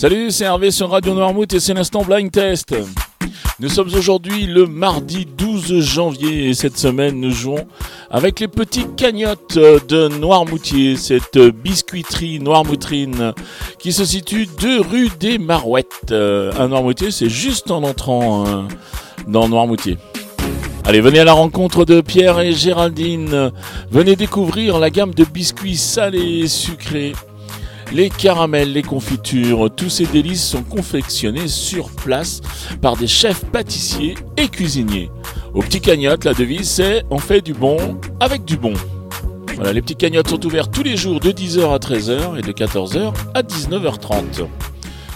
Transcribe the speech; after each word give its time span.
Salut, 0.00 0.30
c'est 0.30 0.44
Hervé 0.44 0.70
sur 0.70 0.88
Radio 0.88 1.12
Noirmouth 1.12 1.52
et 1.52 1.60
c'est 1.60 1.74
l'instant 1.74 2.02
Blind 2.02 2.32
Test. 2.32 2.74
Nous 3.58 3.68
sommes 3.68 3.92
aujourd'hui 3.94 4.46
le 4.46 4.64
mardi 4.64 5.26
12 5.26 5.80
janvier 5.80 6.48
et 6.48 6.54
cette 6.54 6.78
semaine 6.78 7.20
nous 7.20 7.32
jouons 7.32 7.66
avec 8.10 8.40
les 8.40 8.48
petits 8.48 8.86
cagnottes 8.96 9.58
de 9.58 10.08
Noirmoutier, 10.08 10.96
cette 10.96 11.36
biscuiterie 11.36 12.40
noirmoutrine 12.40 13.34
qui 13.78 13.92
se 13.92 14.06
situe 14.06 14.48
deux 14.58 14.80
rue 14.80 15.10
des 15.20 15.36
Marouettes. 15.36 16.12
À 16.12 16.66
Noirmoutier, 16.66 17.10
c'est 17.10 17.28
juste 17.28 17.70
en 17.70 17.82
entrant 17.82 18.46
euh, 18.46 18.62
dans 19.28 19.50
Noirmoutier. 19.50 19.98
Allez, 20.86 21.02
venez 21.02 21.18
à 21.18 21.24
la 21.24 21.34
rencontre 21.34 21.84
de 21.84 22.00
Pierre 22.00 22.40
et 22.40 22.54
Géraldine. 22.54 23.52
Venez 23.90 24.16
découvrir 24.16 24.78
la 24.78 24.88
gamme 24.88 25.12
de 25.12 25.24
biscuits 25.24 25.76
salés 25.76 26.44
et 26.44 26.48
sucrés 26.48 27.12
les 27.92 28.10
caramels, 28.10 28.72
les 28.72 28.82
confitures, 28.82 29.68
tous 29.74 29.90
ces 29.90 30.06
délices 30.06 30.44
sont 30.44 30.62
confectionnés 30.62 31.48
sur 31.48 31.90
place 31.90 32.40
par 32.80 32.96
des 32.96 33.06
chefs 33.06 33.44
pâtissiers 33.46 34.14
et 34.36 34.48
cuisiniers. 34.48 35.10
Au 35.54 35.60
petit 35.60 35.80
cagnotte, 35.80 36.24
la 36.24 36.34
devise 36.34 36.68
c'est 36.68 37.04
on 37.10 37.18
fait 37.18 37.40
du 37.40 37.54
bon 37.54 37.98
avec 38.20 38.44
du 38.44 38.56
bon. 38.56 38.74
Les 39.72 39.82
petits 39.82 39.96
cagnottes 39.96 40.28
sont 40.28 40.44
ouverts 40.46 40.70
tous 40.70 40.82
les 40.82 40.96
jours 40.96 41.20
de 41.20 41.30
10h 41.30 41.74
à 41.74 41.78
13h 41.78 42.38
et 42.38 42.42
de 42.42 42.52
14h 42.52 43.12
à 43.34 43.42
19h30. 43.42 44.46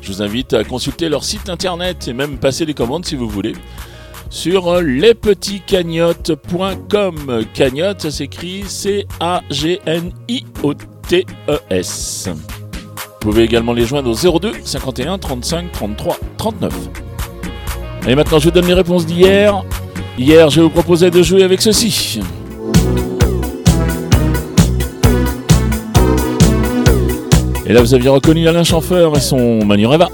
Je 0.00 0.12
vous 0.12 0.22
invite 0.22 0.52
à 0.52 0.64
consulter 0.64 1.08
leur 1.08 1.22
site 1.22 1.48
internet 1.48 2.08
et 2.08 2.12
même 2.12 2.38
passer 2.38 2.66
des 2.66 2.74
commandes 2.74 3.04
si 3.04 3.14
vous 3.14 3.28
voulez 3.28 3.54
sur 4.32 4.80
lespetitscagnottes.com. 4.80 7.44
Cagnotte, 7.54 8.00
ça 8.00 8.10
s'écrit 8.10 8.64
C-A-G-N-I-O-T-E-S. 8.64 9.12
Vous 13.22 13.30
pouvez 13.30 13.44
également 13.44 13.72
les 13.72 13.84
joindre 13.84 14.10
au 14.10 14.40
02 14.40 14.50
51 14.64 15.16
35 15.16 15.70
33 15.70 16.16
39. 16.38 16.74
Et 18.08 18.16
maintenant, 18.16 18.40
je 18.40 18.46
vous 18.46 18.50
donne 18.50 18.66
les 18.66 18.74
réponses 18.74 19.06
d'hier. 19.06 19.62
Hier, 20.18 20.50
je 20.50 20.60
vous 20.60 20.70
proposais 20.70 21.08
de 21.08 21.22
jouer 21.22 21.44
avec 21.44 21.62
ceci. 21.62 22.18
Et 27.64 27.72
là, 27.72 27.80
vous 27.80 27.94
aviez 27.94 28.08
reconnu 28.08 28.48
Alain 28.48 28.64
Chanfeur 28.64 29.16
et 29.16 29.20
son 29.20 29.64
Manu 29.64 29.86
Reva. 29.86 30.08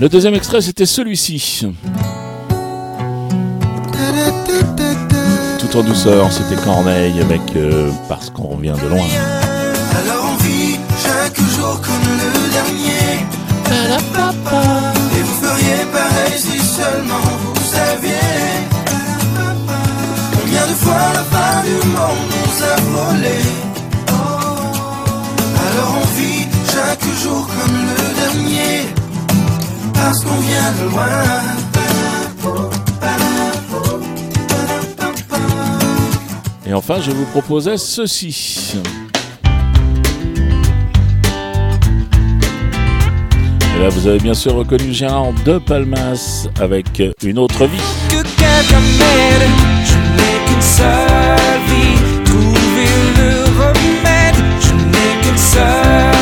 Le 0.00 0.08
deuxième 0.08 0.34
extrait, 0.34 0.60
c'était 0.60 0.86
celui-ci. 0.86 1.68
Tout 5.60 5.76
en 5.76 5.82
douceur, 5.82 6.32
c'était 6.32 6.60
Corneille 6.62 7.20
avec 7.20 7.40
euh, 7.56 7.90
Parce 8.08 8.28
qu'on 8.30 8.48
revient 8.48 8.74
de 8.82 8.88
loin. 8.88 9.06
Parce 30.24 30.36
qu'on 30.36 30.40
vient 30.40 30.72
de 30.72 30.90
loin. 30.90 31.06
Et 36.66 36.72
enfin, 36.72 37.00
je 37.00 37.10
vous 37.10 37.26
proposais 37.26 37.76
ceci. 37.76 38.76
Et 43.76 43.80
là, 43.80 43.88
vous 43.90 44.06
avez 44.06 44.18
bien 44.18 44.34
sûr 44.34 44.54
reconnu 44.54 44.92
Gérard 44.92 45.32
de 45.44 45.58
Palmas 45.58 46.48
avec 46.60 47.02
une 47.22 47.38
autre 47.38 47.66
vie. 47.66 47.78
Que 48.08 48.22
quelqu'un 48.22 48.80
m'aide, 48.98 49.50
je 49.84 49.96
n'ai 50.16 50.46
qu'une 50.46 50.62
seule 50.62 51.60
vie. 51.68 51.98
Trouver 52.24 52.88
le 53.18 53.44
remède, 53.60 54.36
je 54.60 54.72
n'ai 54.72 55.22
qu'une 55.22 55.38
seule 55.38 56.13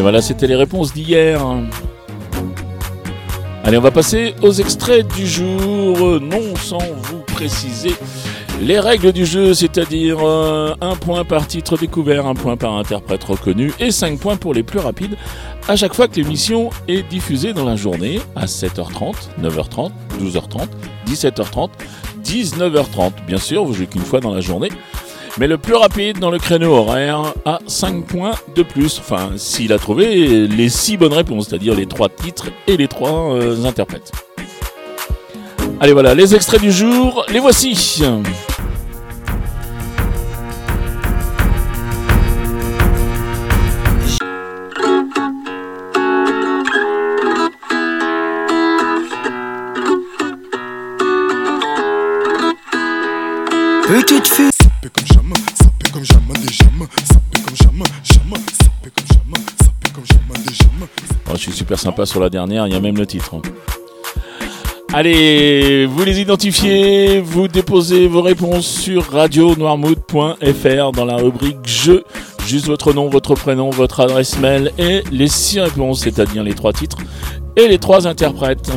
Allez, 0.00 0.04
voilà, 0.04 0.22
c'était 0.22 0.46
les 0.46 0.56
réponses 0.56 0.94
d'hier. 0.94 1.44
Allez, 3.64 3.76
on 3.76 3.82
va 3.82 3.90
passer 3.90 4.34
aux 4.40 4.50
extraits 4.50 5.06
du 5.14 5.26
jour, 5.26 6.18
non 6.22 6.56
sans 6.56 6.78
vous 6.78 7.18
préciser 7.26 7.92
les 8.62 8.80
règles 8.80 9.12
du 9.12 9.26
jeu, 9.26 9.52
c'est-à-dire 9.52 10.16
euh, 10.22 10.74
un 10.80 10.96
point 10.96 11.24
par 11.24 11.46
titre 11.46 11.76
découvert, 11.76 12.26
un 12.26 12.34
point 12.34 12.56
par 12.56 12.78
interprète 12.78 13.22
reconnu 13.24 13.74
et 13.78 13.90
5 13.90 14.18
points 14.18 14.36
pour 14.36 14.54
les 14.54 14.62
plus 14.62 14.78
rapides 14.78 15.18
à 15.68 15.76
chaque 15.76 15.92
fois 15.92 16.08
que 16.08 16.16
l'émission 16.16 16.70
est 16.88 17.02
diffusée 17.02 17.52
dans 17.52 17.66
la 17.66 17.76
journée 17.76 18.20
à 18.36 18.46
7h30, 18.46 19.14
9h30, 19.42 19.90
12h30, 20.18 20.68
17h30, 21.08 21.68
19h30. 22.24 23.12
Bien 23.26 23.38
sûr, 23.38 23.64
vous 23.64 23.74
jouez 23.74 23.86
qu'une 23.86 24.00
fois 24.00 24.20
dans 24.20 24.32
la 24.32 24.40
journée. 24.40 24.70
Mais 25.38 25.46
le 25.46 25.58
plus 25.58 25.74
rapide 25.74 26.18
dans 26.18 26.30
le 26.30 26.38
créneau 26.38 26.74
horaire 26.74 27.34
a 27.44 27.60
5 27.66 28.04
points 28.04 28.34
de 28.54 28.62
plus. 28.62 28.98
Enfin, 28.98 29.30
s'il 29.36 29.72
a 29.72 29.78
trouvé 29.78 30.46
les 30.46 30.68
6 30.68 30.96
bonnes 30.96 31.12
réponses, 31.12 31.48
c'est-à-dire 31.48 31.74
les 31.74 31.86
3 31.86 32.08
titres 32.08 32.48
et 32.66 32.76
les 32.76 32.88
3 32.88 33.34
euh, 33.34 33.64
interprètes. 33.64 34.12
Allez 35.80 35.92
voilà, 35.92 36.14
les 36.14 36.34
extraits 36.34 36.60
du 36.60 36.72
jour, 36.72 37.24
les 37.28 37.40
voici. 37.40 38.02
Petite 53.86 54.28
fille. 54.28 54.49
Je 61.34 61.38
suis 61.38 61.52
super 61.52 61.78
sympa 61.78 62.04
sur 62.06 62.20
la 62.20 62.28
dernière, 62.28 62.66
il 62.66 62.72
y 62.72 62.76
a 62.76 62.80
même 62.80 62.96
le 62.96 63.06
titre. 63.06 63.34
hein. 63.34 63.42
Allez, 64.92 65.86
vous 65.86 66.04
les 66.04 66.20
identifiez, 66.20 67.20
vous 67.20 67.46
déposez 67.48 68.08
vos 68.08 68.22
réponses 68.22 68.66
sur 68.66 69.10
radionoirmouth.fr 69.12 70.92
dans 70.92 71.04
la 71.04 71.16
rubrique 71.16 71.64
jeu. 71.64 72.02
Juste 72.46 72.66
votre 72.66 72.92
nom, 72.92 73.08
votre 73.08 73.34
prénom, 73.36 73.70
votre 73.70 74.00
adresse 74.00 74.38
mail 74.38 74.72
et 74.78 75.02
les 75.12 75.28
six 75.28 75.60
réponses, 75.60 76.00
c'est-à-dire 76.00 76.42
les 76.42 76.54
trois 76.54 76.72
titres 76.72 76.96
et 77.56 77.68
les 77.68 77.78
trois 77.78 78.08
interprètes. 78.08 78.70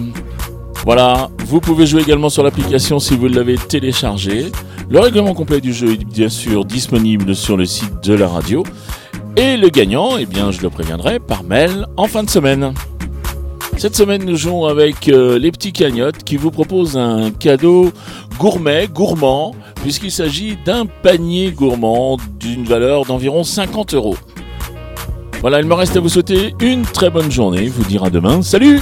Voilà, 0.85 1.29
vous 1.45 1.59
pouvez 1.59 1.87
jouer 1.87 2.01
également 2.03 2.29
sur 2.29 2.43
l'application 2.43 2.99
si 2.99 3.15
vous 3.15 3.27
l'avez 3.27 3.55
téléchargée. 3.55 4.51
Le 4.89 4.99
règlement 4.99 5.33
complet 5.33 5.61
du 5.61 5.73
jeu 5.73 5.93
est 5.93 6.05
bien 6.05 6.29
sûr 6.29 6.65
disponible 6.65 7.35
sur 7.35 7.57
le 7.57 7.65
site 7.65 8.03
de 8.03 8.13
la 8.13 8.27
radio. 8.27 8.63
Et 9.37 9.57
le 9.57 9.69
gagnant, 9.69 10.17
eh 10.17 10.27
je 10.51 10.61
le 10.61 10.69
préviendrai 10.69 11.19
par 11.19 11.43
mail 11.43 11.87
en 11.97 12.07
fin 12.07 12.23
de 12.23 12.29
semaine. 12.29 12.73
Cette 13.77 13.95
semaine, 13.95 14.23
nous 14.23 14.35
jouons 14.35 14.65
avec 14.65 15.07
euh, 15.07 15.39
les 15.39 15.51
petits 15.51 15.73
cagnottes 15.73 16.23
qui 16.23 16.37
vous 16.37 16.51
proposent 16.51 16.97
un 16.97 17.31
cadeau 17.31 17.91
gourmet, 18.37 18.87
gourmand, 18.87 19.55
puisqu'il 19.81 20.11
s'agit 20.11 20.57
d'un 20.63 20.85
panier 20.85 21.51
gourmand 21.51 22.17
d'une 22.39 22.65
valeur 22.65 23.05
d'environ 23.05 23.43
50 23.43 23.95
euros. 23.95 24.15
Voilà, 25.41 25.59
il 25.59 25.65
me 25.65 25.73
reste 25.73 25.97
à 25.97 26.01
vous 26.01 26.09
souhaiter 26.09 26.53
une 26.61 26.83
très 26.83 27.09
bonne 27.09 27.31
journée. 27.31 27.67
Vous 27.67 27.83
dire 27.83 28.03
à 28.03 28.09
demain. 28.09 28.41
Salut 28.43 28.79